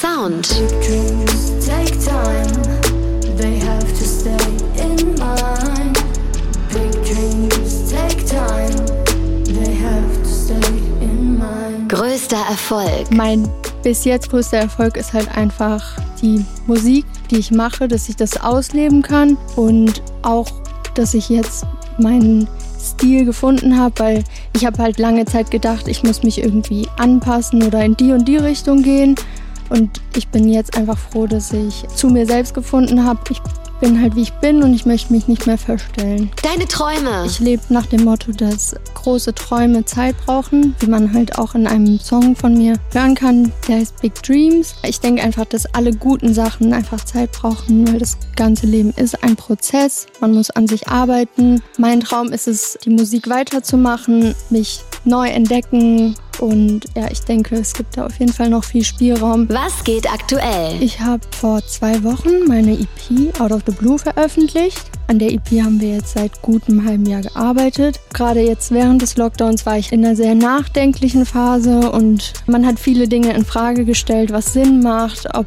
[0.00, 0.48] Sound.
[0.50, 2.52] Big dreams take time,
[3.36, 4.30] they have to stay
[4.76, 5.98] in mind.
[6.72, 8.86] Big dreams take time,
[9.42, 10.68] they have to stay
[11.00, 11.88] in mind.
[11.88, 13.10] Größter Erfolg.
[13.10, 13.48] Mein
[13.82, 15.82] bis jetzt größter Erfolg ist halt einfach
[16.22, 20.46] die Musik, die ich mache, dass ich das ausleben kann und auch,
[20.94, 21.66] dass ich jetzt
[21.98, 22.46] meinen
[22.80, 24.24] Stil gefunden habe, weil
[24.54, 28.28] ich habe halt lange Zeit gedacht, ich muss mich irgendwie anpassen oder in die und
[28.28, 29.16] die Richtung gehen.
[29.70, 33.20] Und ich bin jetzt einfach froh, dass ich zu mir selbst gefunden habe.
[33.30, 33.40] Ich
[33.80, 36.30] bin halt wie ich bin und ich möchte mich nicht mehr verstellen.
[36.42, 37.24] Deine Träume.
[37.26, 41.66] Ich lebe nach dem Motto, dass große Träume Zeit brauchen, wie man halt auch in
[41.66, 44.74] einem Song von mir hören kann, der heißt Big Dreams.
[44.84, 49.22] Ich denke einfach, dass alle guten Sachen einfach Zeit brauchen, weil das ganze Leben ist
[49.22, 50.06] ein Prozess.
[50.20, 51.62] Man muss an sich arbeiten.
[51.78, 57.72] Mein Traum ist es, die Musik weiterzumachen, mich neu entdecken und ja, ich denke, es
[57.72, 59.48] gibt da auf jeden Fall noch viel Spielraum.
[59.48, 60.80] Was geht aktuell?
[60.80, 64.90] Ich habe vor zwei Wochen meine EP Out of the Blue veröffentlicht.
[65.08, 67.98] An der EP haben wir jetzt seit gutem halben Jahr gearbeitet.
[68.12, 72.78] Gerade jetzt während des Lockdowns war ich in einer sehr nachdenklichen Phase und man hat
[72.78, 75.46] viele Dinge in Frage gestellt, was Sinn macht, ob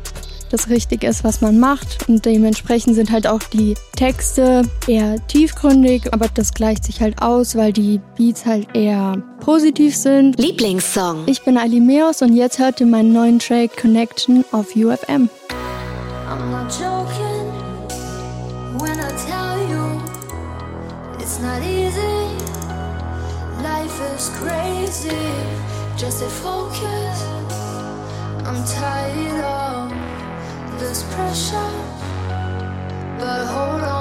[0.52, 2.08] das richtig ist, was man macht.
[2.08, 7.56] Und dementsprechend sind halt auch die Texte eher tiefgründig, aber das gleicht sich halt aus,
[7.56, 10.40] weil die Beats halt eher positiv sind.
[10.40, 11.24] Lieblingssong.
[11.28, 15.30] Ich bin Ali Meos und jetzt hört ihr meinen neuen Track Connection auf UFM.
[16.30, 17.52] I'm not joking
[18.80, 20.00] when I tell you
[21.20, 22.02] it's not easy.
[23.62, 25.10] Life is crazy.
[25.98, 27.26] Just stay focused.
[28.46, 29.41] I'm tired
[30.92, 31.72] this pressure,
[33.18, 34.01] but hold on.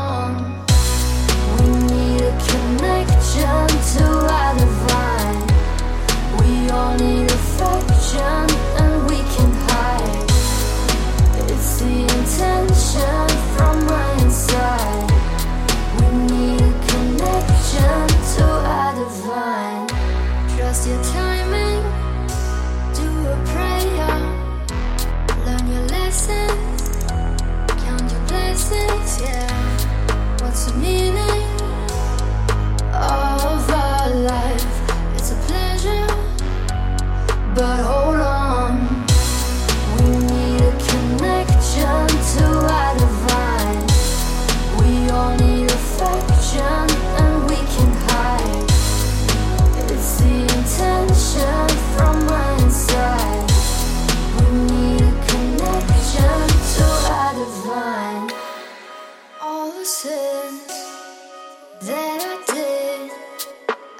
[61.83, 63.11] That I did,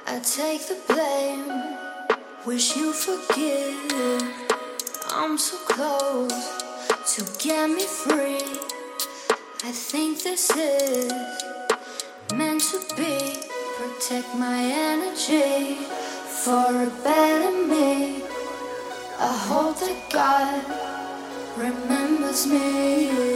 [0.07, 1.77] I take the blame.
[2.45, 4.23] Wish you forgive.
[5.09, 6.61] I'm so close
[7.15, 8.59] to get me free.
[9.63, 11.11] I think this is
[12.35, 13.41] meant to be.
[13.77, 15.75] Protect my energy
[16.43, 18.23] for a better me.
[19.19, 20.63] I hope that God
[21.57, 23.30] remembers me.